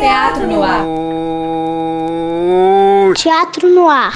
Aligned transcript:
Teatro 0.00 0.46
no 0.46 0.62
ar. 0.62 0.82
Teatro 3.14 3.68
no 3.68 3.88
ar. 3.88 4.12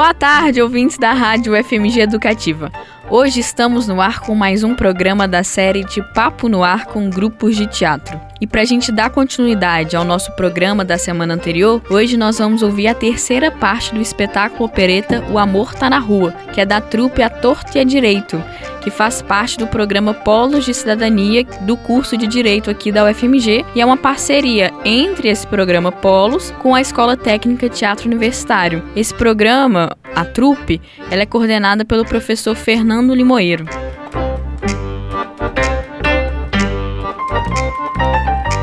Boa 0.00 0.14
tarde, 0.14 0.62
ouvintes 0.62 0.96
da 0.96 1.12
Rádio 1.12 1.52
FMG 1.62 2.00
Educativa. 2.00 2.72
Hoje 3.10 3.40
estamos 3.40 3.86
no 3.86 4.00
ar 4.00 4.20
com 4.20 4.34
mais 4.34 4.64
um 4.64 4.74
programa 4.74 5.28
da 5.28 5.44
série 5.44 5.84
de 5.84 6.00
Papo 6.14 6.48
no 6.48 6.64
Ar 6.64 6.86
com 6.86 7.10
grupos 7.10 7.54
de 7.54 7.66
teatro. 7.66 8.18
E 8.40 8.46
para 8.46 8.62
a 8.62 8.64
gente 8.64 8.90
dar 8.90 9.10
continuidade 9.10 9.94
ao 9.94 10.02
nosso 10.02 10.32
programa 10.32 10.86
da 10.86 10.96
semana 10.96 11.34
anterior, 11.34 11.82
hoje 11.90 12.16
nós 12.16 12.38
vamos 12.38 12.62
ouvir 12.62 12.88
a 12.88 12.94
terceira 12.94 13.50
parte 13.50 13.92
do 13.92 14.00
espetáculo 14.00 14.64
opereta 14.64 15.22
O 15.30 15.38
Amor 15.38 15.74
Tá 15.74 15.90
na 15.90 15.98
Rua, 15.98 16.32
que 16.54 16.62
é 16.62 16.64
da 16.64 16.80
trupe 16.80 17.22
A 17.22 17.28
Torto 17.28 17.76
e 17.76 17.80
a 17.80 17.84
Direito, 17.84 18.42
que 18.80 18.90
faz 18.90 19.22
parte 19.22 19.58
do 19.58 19.66
programa 19.66 20.14
Polos 20.14 20.64
de 20.64 20.74
Cidadania 20.74 21.44
do 21.62 21.76
curso 21.76 22.16
de 22.16 22.26
Direito 22.26 22.70
aqui 22.70 22.90
da 22.90 23.04
UFMG 23.04 23.64
e 23.74 23.80
é 23.80 23.86
uma 23.86 23.96
parceria 23.96 24.72
entre 24.84 25.28
esse 25.28 25.46
programa 25.46 25.92
Polos 25.92 26.50
com 26.58 26.74
a 26.74 26.80
Escola 26.80 27.16
Técnica 27.16 27.68
Teatro 27.68 28.06
Universitário. 28.06 28.82
Esse 28.96 29.14
programa, 29.14 29.96
a 30.14 30.24
trupe, 30.24 30.80
ela 31.10 31.22
é 31.22 31.26
coordenada 31.26 31.84
pelo 31.84 32.04
professor 32.04 32.54
Fernando 32.54 33.14
Limoeiro. 33.14 33.66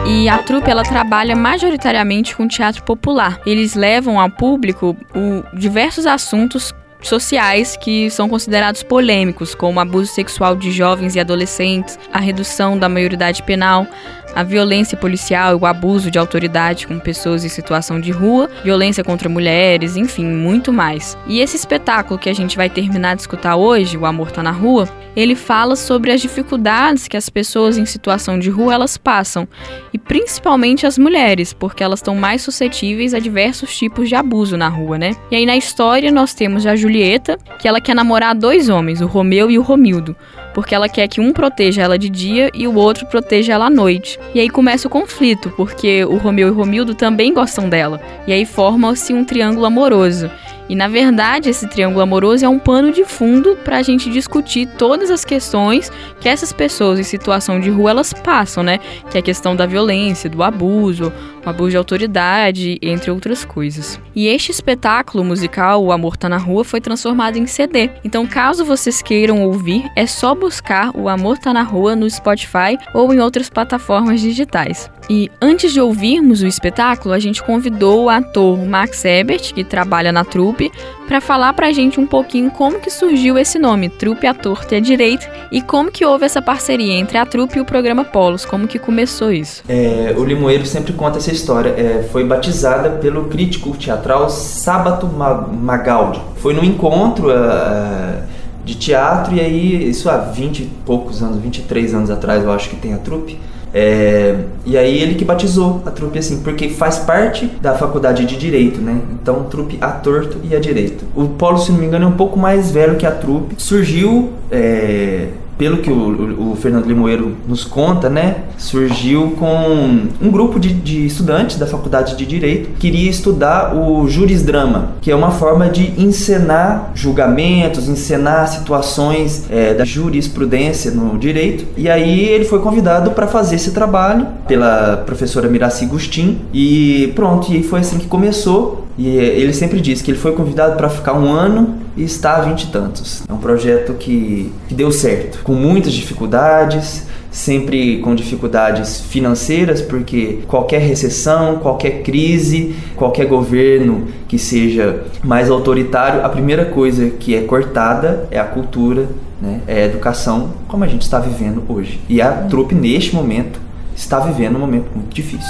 E 0.10 0.30
a 0.30 0.38
trupe 0.38 0.72
ela 0.72 0.84
trabalha 0.84 1.36
majoritariamente 1.36 2.36
com 2.36 2.48
teatro 2.48 2.82
popular. 2.84 3.42
Eles 3.46 3.76
levam 3.76 4.20
ao 4.20 4.30
público 4.30 4.96
o, 5.14 5.58
diversos 5.58 6.06
assuntos 6.06 6.74
sociais 7.02 7.78
que 7.78 8.10
são 8.10 8.28
considerados 8.28 8.84
polêmicos, 8.84 9.54
como 9.54 9.80
abuso 9.80 10.12
sexual 10.12 10.56
de 10.56 10.72
jovens 10.72 11.16
e 11.16 11.20
adolescentes, 11.20 11.98
a 12.12 12.20
redução 12.20 12.78
da 12.78 12.90
maioridade 12.90 13.44
penal, 13.44 13.88
a 14.36 14.44
violência 14.44 14.96
policial 14.96 15.54
e 15.54 15.56
o 15.56 15.66
abuso 15.66 16.12
de 16.12 16.20
autoridade 16.20 16.86
com 16.86 17.00
pessoas 17.00 17.44
em 17.44 17.50
situação 17.50 18.00
de 18.00 18.12
rua, 18.12 18.48
violência 18.64 19.04
contra 19.04 19.28
mulheres, 19.28 19.96
enfim, 19.96 20.26
muito 20.26 20.72
mais. 20.72 21.18
E 21.26 21.40
esse 21.40 21.56
espetáculo 21.56 22.20
que 22.20 22.30
a 22.30 22.34
gente 22.34 22.56
vai 22.56 22.70
terminar 22.70 23.16
de 23.16 23.22
escutar 23.22 23.56
hoje, 23.56 23.98
O 23.98 24.06
Amor 24.06 24.32
Tá 24.32 24.44
na 24.44 24.52
Rua, 24.52 24.88
ele 25.16 25.34
fala 25.36 25.76
sobre 25.76 26.12
as 26.12 26.22
dificuldades 26.22 27.08
que 27.08 27.18
as 27.18 27.28
pessoas 27.28 27.80
em 27.80 27.86
situação 27.88 28.38
de 28.38 28.52
rua 28.52 28.76
elas 28.76 28.96
passam, 28.96 29.48
e 29.92 29.98
principalmente 29.98 30.86
as 30.86 31.00
mulheres, 31.00 31.52
porque 31.54 31.84
elas 31.84 31.98
estão 32.00 32.14
mais 32.14 32.44
suscetíveis 32.44 33.16
a 33.16 33.20
diversos 33.20 33.76
tipos 33.76 34.08
de 34.08 34.14
abuso 34.14 34.56
na 34.56 34.70
rua, 34.70 35.00
né? 35.00 35.16
E 35.32 35.36
aí 35.36 35.48
na 35.48 35.58
história 35.58 36.12
nós 36.12 36.36
temos 36.36 36.68
a 36.68 36.76
Julieta, 36.88 37.38
que 37.60 37.68
ela 37.68 37.82
quer 37.82 37.94
namorar 37.94 38.34
dois 38.34 38.70
homens, 38.70 39.02
o 39.02 39.08
Romeu 39.08 39.52
e 39.52 39.60
o 39.60 39.62
Romildo 39.62 40.16
porque 40.58 40.74
ela 40.74 40.90
quer 40.90 41.08
que 41.08 41.22
um 41.22 41.32
proteja 41.32 41.84
ela 41.84 42.00
de 42.00 42.10
dia 42.10 42.50
e 42.52 42.68
o 42.68 42.74
outro 42.74 43.06
proteja 43.06 43.54
ela 43.54 43.68
à 43.68 43.70
noite. 43.70 44.20
E 44.34 44.40
aí 44.40 44.50
começa 44.50 44.88
o 44.88 44.90
conflito, 44.90 45.54
porque 45.56 46.04
o 46.06 46.18
Romeu 46.18 46.48
e 46.48 46.50
o 46.50 46.54
Romildo 46.56 46.96
também 46.96 47.32
gostam 47.32 47.70
dela. 47.70 48.02
E 48.26 48.34
aí 48.34 48.44
forma-se 48.44 49.14
um 49.14 49.24
triângulo 49.24 49.68
amoroso. 49.68 50.32
E 50.68 50.76
na 50.76 50.88
verdade, 50.88 51.48
esse 51.48 51.68
triângulo 51.68 52.02
amoroso 52.02 52.44
é 52.44 52.50
um 52.50 52.58
pano 52.58 52.92
de 52.92 53.06
fundo 53.06 53.56
para 53.64 53.78
a 53.78 53.84
gente 53.84 54.10
discutir 54.10 54.68
todas 54.80 55.12
as 55.12 55.24
questões 55.24 55.92
que 56.20 56.28
essas 56.28 56.52
pessoas 56.52 57.00
em 57.00 57.04
situação 57.04 57.60
de 57.60 57.70
rua 57.70 57.92
elas 57.92 58.12
passam, 58.12 58.64
né? 58.64 58.80
Que 59.12 59.18
é 59.18 59.20
a 59.20 59.24
questão 59.24 59.56
da 59.56 59.68
violência, 59.68 60.28
do 60.28 60.42
abuso, 60.42 61.14
o 61.48 61.50
abuso 61.50 61.72
de 61.72 61.78
autoridade, 61.78 62.78
entre 62.82 63.10
outras 63.10 63.46
coisas. 63.46 64.00
E 64.16 64.28
este 64.28 64.52
espetáculo 64.52 65.24
musical, 65.24 65.84
O 65.84 65.92
Amor 65.92 66.18
Tá 66.18 66.28
na 66.28 66.38
Rua, 66.38 66.64
foi 66.64 66.82
transformado 66.82 67.38
em 67.38 67.48
CD. 67.48 67.90
Então, 68.04 68.28
caso 68.28 68.66
vocês 68.66 69.02
queiram 69.02 69.44
ouvir, 69.44 69.90
é 69.96 70.06
só 70.06 70.36
buscar 70.36 70.92
O 70.96 71.08
Amor 71.08 71.38
Tá 71.38 71.54
na 71.54 71.64
Rua 71.64 71.96
no 71.96 72.10
Spotify 72.10 72.78
ou 72.94 73.14
em 73.14 73.20
outras 73.20 73.50
plataformas 73.50 74.20
digitais. 74.20 74.90
E 75.10 75.32
antes 75.42 75.72
de 75.72 75.80
ouvirmos 75.80 76.42
o 76.42 76.48
espetáculo, 76.48 77.14
a 77.14 77.20
gente 77.20 77.42
convidou 77.42 78.06
o 78.06 78.10
ator 78.10 78.58
Max 78.66 79.06
Ebert, 79.06 79.54
que 79.54 79.64
trabalha 79.64 80.12
na 80.12 80.26
trupe, 80.26 80.70
para 81.08 81.22
falar 81.22 81.54
pra 81.54 81.72
gente 81.72 82.00
um 82.00 82.06
pouquinho 82.06 82.52
como 82.52 82.80
que 82.80 82.90
surgiu 82.90 83.38
esse 83.38 83.58
nome, 83.58 83.88
Trupe 83.88 84.28
Ator 84.28 84.66
Ter 84.66 84.82
Direito, 84.82 85.26
e 85.50 85.62
como 85.62 85.90
que 85.90 86.06
houve 86.06 86.26
essa 86.26 86.42
parceria 86.42 86.94
entre 86.94 87.18
a 87.18 87.26
trupe 87.26 87.58
e 87.58 87.62
o 87.62 87.66
programa 87.66 88.04
Polos, 88.04 88.46
como 88.46 88.68
que 88.68 88.78
começou 88.78 89.32
isso. 89.32 89.64
É, 89.70 90.14
o 90.18 90.26
Limoeiro 90.26 90.66
sempre 90.66 90.92
conta 90.92 91.20
essa 91.20 91.32
história. 91.38 91.70
É, 91.70 92.08
foi 92.12 92.26
batizada 92.26 92.90
pelo 92.90 93.26
crítico 93.26 93.72
teatral 93.78 94.30
Sábato 94.30 95.08
Magaldi. 95.08 96.22
Foi 96.38 96.54
num 96.54 96.64
encontro 96.64 97.30
uh, 97.30 98.24
de 98.66 98.76
teatro, 98.76 99.34
e 99.36 99.40
aí, 99.40 99.90
isso 99.90 100.10
há 100.10 100.18
20 100.18 100.60
e 100.60 100.66
poucos 100.86 101.24
anos, 101.24 101.38
23 101.38 101.94
anos 101.94 102.10
atrás, 102.10 102.44
eu 102.44 102.52
acho 102.52 102.70
que 102.70 102.76
tem 102.76 102.94
a 102.94 102.98
trupe. 102.98 103.40
É, 103.74 104.36
e 104.66 104.78
aí 104.78 104.98
ele 104.98 105.16
que 105.16 105.26
batizou 105.26 105.84
a 105.86 105.92
trupe 105.92 106.18
assim, 106.18 106.42
porque 106.42 106.70
faz 106.70 106.98
parte 106.98 107.46
da 107.62 107.76
faculdade 107.76 108.26
de 108.26 108.36
Direito, 108.38 108.82
né? 108.82 109.00
Então, 109.12 109.44
trupe 109.44 109.78
a 109.80 109.92
torto 109.92 110.38
e 110.44 110.56
a 110.56 110.60
direito. 110.60 111.06
O 111.16 111.28
Polo, 111.28 111.58
se 111.58 111.72
não 111.72 111.80
me 111.80 111.86
engano, 111.86 112.06
é 112.06 112.08
um 112.08 112.18
pouco 112.18 112.40
mais 112.40 112.72
velho 112.72 112.96
que 112.96 113.06
a 113.06 113.12
trupe. 113.12 113.56
Surgiu 113.58 114.32
é, 114.50 115.28
pelo 115.58 115.78
que 115.78 115.90
o, 115.90 116.52
o, 116.52 116.56
Fernando 116.56 116.86
Limoeiro 116.86 117.36
nos 117.48 117.66
conta, 117.66 118.10
né, 118.10 118.44
surgiu 118.58 119.32
com 119.40 120.08
um 120.22 120.30
grupo 120.32 120.60
de, 120.60 120.74
de, 120.74 121.06
estudantes 121.06 121.58
da 121.58 121.66
Faculdade 121.66 122.16
de 122.16 122.26
Direito 122.26 122.70
que 122.70 122.88
queria 122.88 123.10
estudar 123.10 123.76
o 123.76 124.08
jurisdrama, 124.08 124.92
que 125.02 125.12
é 125.12 125.16
uma 125.16 125.32
forma 125.32 125.70
de 125.70 125.94
encenar 126.02 126.92
julgamentos, 126.94 127.88
encenar 127.90 128.48
situações 128.48 129.46
é, 129.50 129.74
da 129.74 129.84
jurisprudência 129.84 130.92
no 130.92 131.18
direito. 131.18 131.66
E 131.76 131.90
aí 131.90 132.26
ele 132.26 132.46
foi 132.46 132.60
convidado 132.60 133.12
para 133.12 133.28
fazer 133.28 133.56
esse 133.56 133.72
trabalho 133.72 134.28
pela 134.48 134.98
professora 135.06 135.50
Miraci 135.50 135.86
Gustin 135.86 136.40
e 136.54 137.12
pronto, 137.16 137.54
e 137.54 137.64
foi 137.64 137.82
assim 137.82 137.98
que 137.98 138.08
começou. 138.08 138.86
E 138.98 139.08
ele 139.08 139.54
sempre 139.54 139.80
diz 139.80 140.02
que 140.02 140.12
ele 140.12 140.18
foi 140.18 140.32
convidado 140.32 140.76
para 140.76 140.90
ficar 140.90 141.14
um 141.14 141.32
ano 141.32 141.87
e 141.98 142.04
está 142.04 142.38
há 142.38 142.42
vinte 142.42 142.64
e 142.64 142.68
tantos. 142.68 143.24
É 143.28 143.34
um 143.34 143.38
projeto 143.38 143.94
que, 143.96 144.52
que 144.70 144.74
deu 144.74 144.92
certo, 144.92 145.40
com 145.44 145.54
muitas 145.54 145.92
dificuldades, 145.92 147.08
sempre 147.32 148.00
com 148.00 148.16
dificuldades 148.16 149.02
financeiras, 149.02 149.82
porque 149.82 150.40
qualquer 150.48 150.80
recessão, 150.80 151.58
qualquer 151.58 152.04
crise, 152.04 152.76
qualquer 152.96 153.26
governo 153.26 154.08
que 154.28 154.38
seja 154.38 155.04
mais 155.24 155.50
autoritário, 155.50 156.24
a 156.24 156.30
primeira 156.30 156.66
coisa 156.66 157.10
que 157.10 157.36
é 157.36 157.42
cortada 157.42 158.28
é 158.32 158.40
a 158.40 158.46
cultura, 158.46 159.08
né? 159.42 159.62
é 159.68 159.84
a 159.84 159.86
educação, 159.86 160.54
como 160.68 160.84
a 160.84 160.88
gente 160.88 161.02
está 161.02 161.20
vivendo 161.20 161.64
hoje. 161.68 162.00
E 162.08 162.22
a 162.22 162.32
trupe, 162.32 162.76
neste 162.76 163.14
momento, 163.16 163.60
está 163.96 164.20
vivendo 164.20 164.56
um 164.56 164.60
momento 164.60 164.88
muito 164.96 165.14
difícil. 165.14 165.48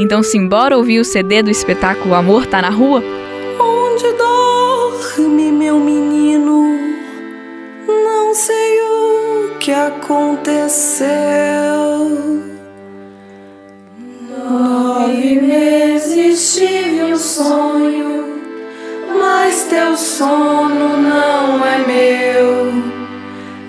Então, 0.00 0.22
simbora 0.22 0.76
ouvir 0.76 0.98
o 0.98 1.04
CD 1.04 1.42
do 1.42 1.50
espetáculo 1.50 2.14
Amor 2.14 2.46
Tá 2.46 2.62
na 2.62 2.70
Rua? 2.70 3.02
Não 8.32 8.38
sei 8.38 8.80
o 8.80 9.58
que 9.58 9.70
aconteceu. 9.70 11.06
Nove 14.30 15.38
meses 15.38 16.54
tive 16.54 17.12
um 17.12 17.16
sonho, 17.18 18.40
mas 19.20 19.64
teu 19.64 19.94
sono 19.98 20.96
não 20.96 21.62
é 21.62 21.78
meu. 21.86 22.72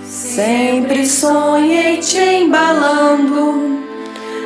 Sempre 0.05 1.05
sonhei 1.07 1.97
te 1.97 2.21
embalando 2.21 3.51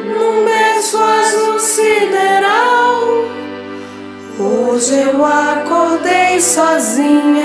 num 0.03 0.43
berço 0.43 0.97
azul 0.97 1.59
sideral. 1.59 3.03
Hoje 4.39 4.95
eu 4.95 5.23
acordei 5.23 6.41
sozinha 6.41 7.36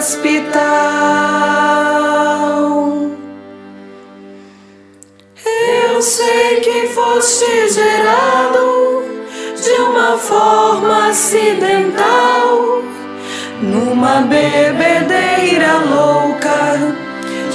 hospital. 0.00 0.60
Eu 5.44 6.00
sei 6.00 6.60
que 6.60 6.88
foste 6.88 7.68
gerado 7.68 9.04
de 9.62 9.72
uma 9.82 10.16
forma 10.16 11.08
acidental, 11.08 12.82
numa 13.60 14.22
bebedeira 14.22 15.74
louca 15.94 16.78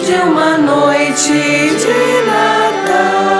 de 0.05 0.13
uma 0.13 0.55
noite 0.59 1.33
de 1.33 2.25
Natal. 2.27 3.34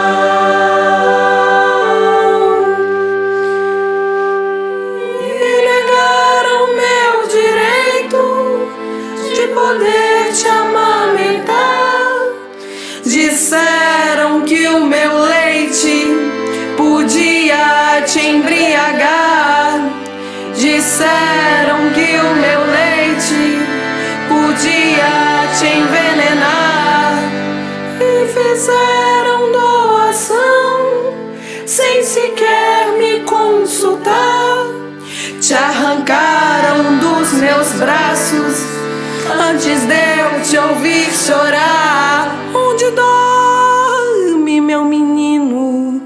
Braços 37.78 38.64
antes 39.50 39.82
de 39.86 39.94
eu 39.94 40.42
te 40.44 40.58
ouvir 40.58 41.12
chorar. 41.12 42.36
Onde 42.54 42.86
dorme 42.92 44.62
meu 44.62 44.86
menino? 44.86 46.02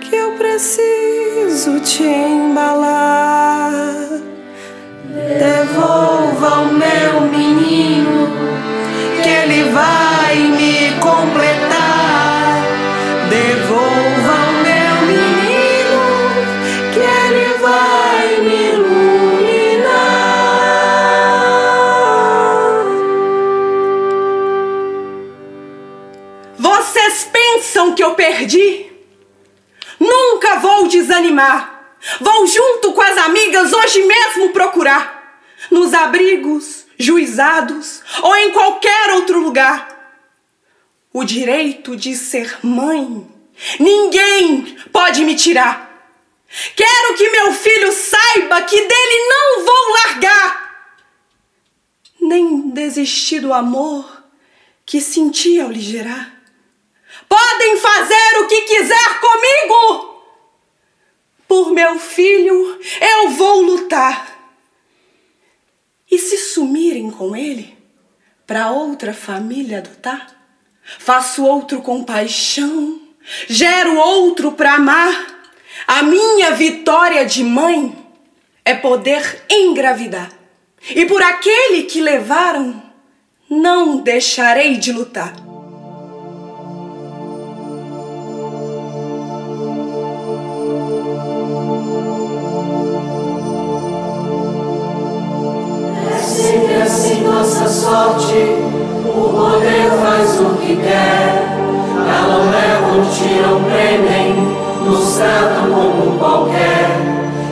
Que 0.00 0.16
eu 0.16 0.32
preciso 0.32 1.80
te 1.80 2.04
embalar. 2.04 3.80
Devolva 5.38 6.27
perdi? 28.28 28.92
Nunca 29.98 30.56
vou 30.56 30.86
desanimar. 30.86 31.96
Vou 32.20 32.46
junto 32.46 32.92
com 32.92 33.00
as 33.00 33.16
amigas 33.18 33.72
hoje 33.72 34.02
mesmo 34.04 34.52
procurar. 34.52 35.42
Nos 35.70 35.92
abrigos, 35.92 36.86
juizados 36.98 38.02
ou 38.22 38.36
em 38.36 38.52
qualquer 38.52 39.14
outro 39.14 39.40
lugar. 39.40 39.96
O 41.12 41.24
direito 41.24 41.96
de 41.96 42.14
ser 42.14 42.58
mãe, 42.62 43.26
ninguém 43.80 44.76
pode 44.92 45.24
me 45.24 45.34
tirar. 45.34 45.86
Quero 46.76 47.14
que 47.16 47.30
meu 47.30 47.52
filho 47.52 47.92
saiba 47.92 48.62
que 48.62 48.76
dele 48.76 49.28
não 49.28 49.64
vou 49.64 49.92
largar. 49.92 50.68
Nem 52.20 52.70
desistir 52.70 53.40
do 53.40 53.52
amor 53.52 54.22
que 54.86 55.00
senti 55.00 55.60
ao 55.60 55.70
lhe 55.70 55.80
gerar. 55.80 56.37
Podem 57.28 57.76
fazer 57.76 58.38
o 58.40 58.46
que 58.46 58.62
quiser 58.62 59.20
comigo. 59.20 60.22
Por 61.46 61.72
meu 61.72 61.98
filho 61.98 62.78
eu 63.00 63.30
vou 63.30 63.62
lutar. 63.62 64.38
E 66.10 66.18
se 66.18 66.38
sumirem 66.38 67.10
com 67.10 67.36
ele, 67.36 67.76
para 68.46 68.70
outra 68.70 69.12
família 69.12 69.78
adotar, 69.78 70.34
faço 70.98 71.44
outro 71.44 71.82
com 71.82 72.02
paixão, 72.02 73.00
gero 73.46 73.96
outro 73.96 74.52
para 74.52 74.74
amar. 74.74 75.26
A 75.86 76.02
minha 76.02 76.52
vitória 76.52 77.26
de 77.26 77.44
mãe 77.44 77.94
é 78.64 78.74
poder 78.74 79.44
engravidar. 79.50 80.32
E 80.90 81.04
por 81.04 81.22
aquele 81.22 81.82
que 81.84 82.00
levaram, 82.00 82.82
não 83.48 83.98
deixarei 83.98 84.76
de 84.76 84.92
lutar. 84.92 85.47
O 98.18 99.28
poder 99.30 99.90
faz 100.02 100.40
o 100.40 100.56
que 100.56 100.74
quer. 100.74 101.40
Calam, 102.04 102.50
levam, 102.50 103.04
tiram, 103.12 103.62
prendem. 103.62 104.34
Nos 104.84 105.18
tratam 105.18 105.70
como 105.72 106.18
qualquer. 106.18 106.98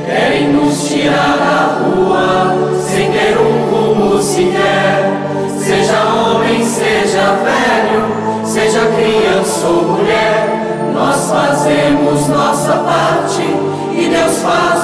Querem 0.05 0.49
nos 0.55 0.89
tirar 0.89 1.37
da 1.39 1.79
rua. 1.79 2.81
Sem 2.81 3.13
ter 3.13 3.39
um 3.39 3.71
rumo 3.71 4.21
sequer. 4.21 5.13
Seja 5.57 6.03
homem, 6.03 6.65
seja 6.65 7.37
velho. 7.45 8.45
Seja 8.45 8.91
criança 8.97 9.69
ou 9.69 9.85
mulher. 9.85 10.67
Nós 10.93 11.31
fazemos 11.31 12.27
nossa 12.27 12.73
parte. 12.79 13.43
E 13.93 14.09
Deus 14.11 14.39
faz 14.43 14.76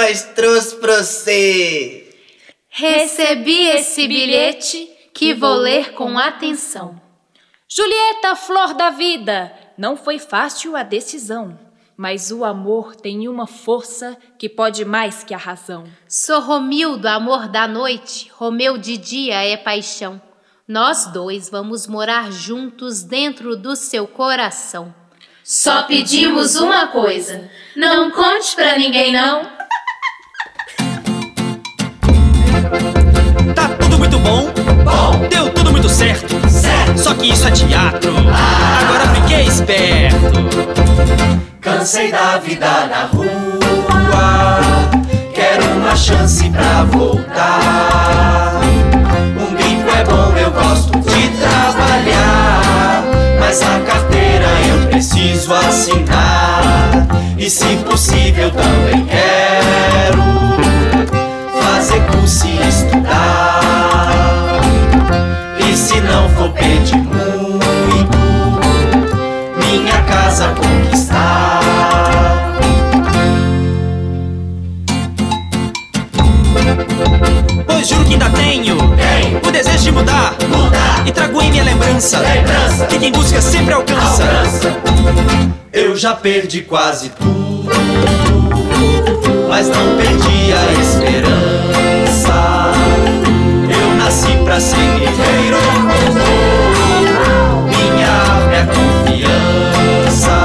nós 0.00 0.22
trouxe 0.22 0.76
pra 0.76 1.02
você? 1.02 2.08
Recebi 2.68 3.66
esse 3.66 4.06
bilhete 4.06 4.88
que 5.12 5.34
vou 5.34 5.56
ler 5.56 5.92
com 5.92 6.16
atenção. 6.16 7.00
Julieta, 7.68 8.36
flor 8.36 8.74
da 8.74 8.90
vida, 8.90 9.52
não 9.76 9.96
foi 9.96 10.18
fácil 10.20 10.76
a 10.76 10.84
decisão. 10.84 11.58
Mas 11.96 12.30
o 12.30 12.44
amor 12.44 12.94
tem 12.94 13.26
uma 13.26 13.48
força 13.48 14.16
que 14.38 14.48
pode 14.48 14.84
mais 14.84 15.24
que 15.24 15.34
a 15.34 15.36
razão. 15.36 15.82
Sou 16.08 16.40
Romildo, 16.40 17.08
amor 17.08 17.48
da 17.48 17.66
noite, 17.66 18.30
Romeu 18.32 18.78
de 18.78 18.96
dia 18.96 19.42
é 19.42 19.56
paixão. 19.56 20.22
Nós 20.66 21.06
dois 21.06 21.50
vamos 21.50 21.88
morar 21.88 22.30
juntos 22.30 23.02
dentro 23.02 23.56
do 23.56 23.74
seu 23.74 24.06
coração. 24.06 24.94
Só 25.42 25.82
pedimos 25.82 26.54
uma 26.54 26.86
coisa: 26.86 27.50
não 27.74 28.12
conte 28.12 28.54
pra 28.54 28.78
ninguém, 28.78 29.12
não. 29.12 29.57
Tá 33.54 33.68
tudo 33.80 33.98
muito 33.98 34.18
bom? 34.18 34.46
Bom. 34.84 35.28
Deu 35.28 35.50
tudo 35.50 35.70
muito 35.72 35.88
certo? 35.88 36.34
Certo. 36.48 36.98
Só 36.98 37.14
que 37.14 37.30
isso 37.30 37.46
é 37.46 37.50
teatro. 37.50 38.12
Ah. 38.32 38.80
Agora 38.82 39.08
fiquei 39.14 39.46
esperto. 39.46 40.48
Cansei 41.60 42.10
da 42.10 42.38
vida 42.38 42.66
na 42.86 43.04
rua, 43.12 44.70
quero 45.34 45.66
uma 45.76 45.94
chance 45.94 46.48
pra 46.50 46.84
voltar. 46.84 48.60
Um 49.38 49.54
brinco 49.54 49.90
é 49.90 50.04
bom, 50.04 50.36
eu 50.36 50.50
gosto 50.50 50.98
de 50.98 51.28
trabalhar, 51.38 53.04
mas 53.38 53.62
a 53.62 53.80
carteira 53.80 54.46
eu 54.68 54.88
preciso 54.88 55.52
assinar. 55.52 57.06
E 57.36 57.50
se 57.50 57.76
possível 57.88 58.50
também 58.50 59.04
quero 59.04 60.22
fazer 61.88 62.00
curso 62.06 62.46
e 62.46 62.68
estudar. 62.68 63.60
E 65.58 65.74
se 65.74 66.00
não 66.02 66.28
for 66.30 66.50
pedir 66.50 66.96
muito, 66.96 68.18
minha 69.56 70.02
casa 70.02 70.48
conquistar. 70.48 71.60
Pois 77.66 77.88
juro 77.88 78.04
que 78.04 78.12
ainda 78.12 78.28
tenho, 78.30 78.76
tenho. 78.76 79.40
o 79.46 79.50
desejo 79.50 79.84
de 79.84 79.92
mudar, 79.92 80.34
mudar. 80.48 81.06
E 81.06 81.12
trago 81.12 81.40
em 81.40 81.50
minha 81.50 81.64
lembrança, 81.64 82.18
lembrança. 82.18 82.86
que 82.86 82.98
quem 82.98 83.10
busca 83.12 83.40
sempre 83.40 83.72
alcança. 83.72 84.24
alcança. 84.24 84.76
Eu 85.72 85.96
já 85.96 86.14
perdi 86.14 86.62
quase 86.62 87.08
tudo, 87.10 87.70
mas 89.48 89.68
não 89.68 89.96
perdi 89.96 90.52
a 90.52 90.72
esperança. 90.80 92.72
Eu 93.68 93.94
nasci 93.96 94.36
pra 94.44 94.60
ser 94.60 94.76
guerreiro, 94.76 95.56
minha 97.66 98.10
arma 98.10 98.54
é 98.54 98.60
a 98.60 98.66
confiança. 98.66 100.36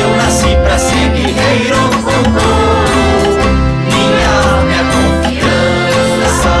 Eu 0.00 0.16
nasci 0.16 0.56
pra 0.64 0.78
ser 0.78 1.10
guerreiro, 1.10 1.76
minha 3.84 4.28
arma 4.28 4.72
é 4.72 4.80
a 4.80 4.84
confiança. 5.24 6.54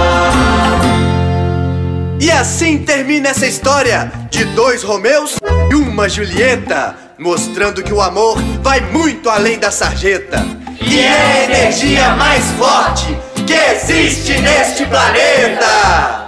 E 2.20 2.30
assim 2.30 2.78
termina 2.78 3.28
essa 3.28 3.46
história 3.46 4.10
de 4.30 4.44
dois 4.44 4.82
Romeus 4.82 5.36
e 5.70 5.74
uma 5.74 6.08
Julieta, 6.08 6.96
mostrando 7.18 7.82
que 7.82 7.92
o 7.92 8.00
amor 8.02 8.38
vai 8.62 8.80
muito 8.80 9.30
além 9.30 9.58
da 9.58 9.70
sarjeta. 9.70 10.55
E 10.88 11.00
é 11.00 11.10
a 11.10 11.44
energia 11.44 12.10
mais 12.16 12.44
forte 12.52 13.06
que 13.46 13.52
existe 13.52 14.40
neste 14.40 14.86
planeta. 14.86 16.26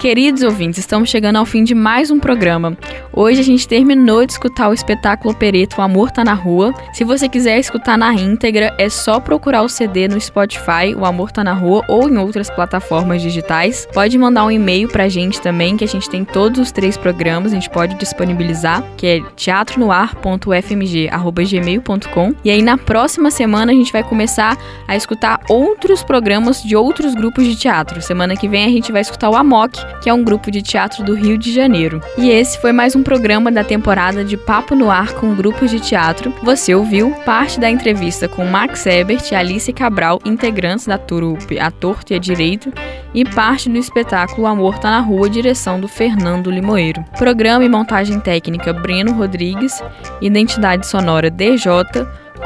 Queridos 0.00 0.42
ouvintes, 0.42 0.78
estamos 0.78 1.10
chegando 1.10 1.36
ao 1.36 1.44
fim 1.44 1.62
de 1.62 1.74
mais 1.74 2.10
um 2.10 2.18
programa. 2.18 2.74
Hoje 3.12 3.40
a 3.40 3.44
gente 3.44 3.66
terminou 3.66 4.24
de 4.24 4.30
escutar 4.32 4.68
o 4.68 4.72
espetáculo 4.72 5.34
opereta 5.34 5.80
O 5.80 5.82
Amor 5.82 6.12
Tá 6.12 6.22
na 6.22 6.32
Rua. 6.32 6.72
Se 6.92 7.02
você 7.02 7.28
quiser 7.28 7.58
escutar 7.58 7.98
na 7.98 8.14
íntegra, 8.14 8.72
é 8.78 8.88
só 8.88 9.18
procurar 9.18 9.62
o 9.62 9.68
CD 9.68 10.06
no 10.06 10.20
Spotify, 10.20 10.94
O 10.96 11.04
Amor 11.04 11.32
Tá 11.32 11.42
na 11.42 11.52
Rua, 11.52 11.84
ou 11.88 12.08
em 12.08 12.16
outras 12.18 12.48
plataformas 12.48 13.20
digitais. 13.20 13.88
Pode 13.92 14.16
mandar 14.16 14.44
um 14.44 14.50
e-mail 14.50 14.86
pra 14.88 15.08
gente 15.08 15.40
também, 15.40 15.76
que 15.76 15.82
a 15.82 15.88
gente 15.88 16.08
tem 16.08 16.24
todos 16.24 16.60
os 16.60 16.70
três 16.70 16.96
programas, 16.96 17.50
a 17.52 17.56
gente 17.56 17.68
pode 17.68 17.96
disponibilizar, 17.96 18.84
que 18.96 19.06
é 19.06 19.20
teatronoar.fmg.gmail.com. 19.36 22.34
E 22.44 22.50
aí 22.50 22.62
na 22.62 22.78
próxima 22.78 23.32
semana 23.32 23.72
a 23.72 23.74
gente 23.74 23.92
vai 23.92 24.04
começar 24.04 24.56
a 24.86 24.94
escutar 24.94 25.40
outros 25.48 26.04
programas 26.04 26.62
de 26.62 26.76
outros 26.76 27.12
grupos 27.14 27.44
de 27.44 27.56
teatro. 27.56 28.00
Semana 28.00 28.36
que 28.36 28.46
vem 28.46 28.64
a 28.64 28.68
gente 28.68 28.92
vai 28.92 29.00
escutar 29.00 29.30
o 29.30 29.34
Amok, 29.34 29.80
que 30.00 30.08
é 30.08 30.14
um 30.14 30.22
grupo 30.22 30.48
de 30.50 30.62
teatro 30.62 31.02
do 31.04 31.14
Rio 31.14 31.36
de 31.36 31.52
Janeiro. 31.52 32.00
E 32.16 32.30
esse 32.30 32.60
foi 32.60 32.70
mais 32.72 32.94
um 32.94 32.99
programa 33.02 33.50
da 33.50 33.62
temporada 33.62 34.24
de 34.24 34.36
Papo 34.36 34.74
no 34.74 34.90
Ar 34.90 35.12
com 35.14 35.34
grupos 35.34 35.70
de 35.70 35.80
teatro. 35.80 36.32
Você 36.42 36.74
ouviu 36.74 37.10
parte 37.24 37.60
da 37.60 37.70
entrevista 37.70 38.28
com 38.28 38.44
Max 38.46 38.86
Ebert 38.86 39.30
e 39.30 39.34
Alice 39.34 39.72
Cabral, 39.72 40.20
integrantes 40.24 40.86
da 40.86 40.98
trupe 40.98 41.58
A 41.58 41.70
Torto 41.70 42.12
e 42.12 42.16
a 42.16 42.18
Direito, 42.18 42.72
e 43.14 43.24
parte 43.24 43.68
do 43.68 43.78
espetáculo 43.78 44.46
Amor 44.46 44.78
Tá 44.78 44.90
na 44.90 45.00
Rua, 45.00 45.28
direção 45.28 45.80
do 45.80 45.88
Fernando 45.88 46.50
Limoeiro. 46.50 47.04
Programa 47.18 47.64
e 47.64 47.68
montagem 47.68 48.20
técnica 48.20 48.72
Breno 48.72 49.12
Rodrigues, 49.12 49.82
identidade 50.20 50.86
sonora 50.86 51.30
DJ, 51.30 51.72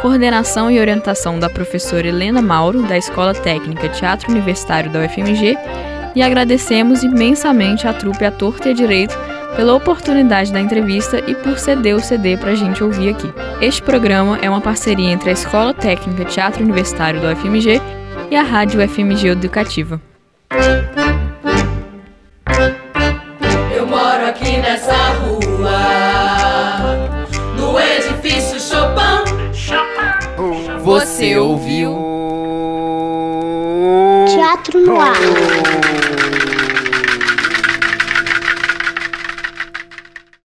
coordenação 0.00 0.70
e 0.70 0.80
orientação 0.80 1.38
da 1.38 1.48
professora 1.48 2.08
Helena 2.08 2.42
Mauro, 2.42 2.82
da 2.82 2.96
Escola 2.96 3.34
Técnica 3.34 3.88
Teatro 3.88 4.30
Universitário 4.30 4.90
da 4.90 5.00
UFMG, 5.00 5.56
e 6.14 6.22
agradecemos 6.22 7.02
imensamente 7.02 7.86
à 7.86 7.92
trupe 7.92 8.24
A 8.24 8.30
Torto 8.30 8.68
e 8.68 8.70
a 8.70 8.74
Direito 8.74 9.33
pela 9.56 9.74
oportunidade 9.74 10.52
da 10.52 10.60
entrevista 10.60 11.18
e 11.18 11.34
por 11.34 11.58
ceder 11.58 11.94
o 11.94 12.00
CD 12.00 12.36
para 12.36 12.52
a 12.52 12.54
gente 12.54 12.82
ouvir 12.82 13.10
aqui. 13.10 13.32
Este 13.60 13.82
programa 13.82 14.38
é 14.42 14.50
uma 14.50 14.60
parceria 14.60 15.10
entre 15.10 15.30
a 15.30 15.32
Escola 15.32 15.72
Técnica 15.72 16.24
Teatro 16.24 16.62
Universitário 16.62 17.20
da 17.20 17.32
UFMG 17.32 17.80
e 18.30 18.36
a 18.36 18.42
Rádio 18.42 18.82
UFMG 18.82 19.28
Educativa. 19.28 20.00